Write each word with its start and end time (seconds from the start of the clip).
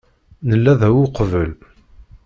Nella 0.47 0.73
da 0.79 0.89
uqbel. 1.03 1.51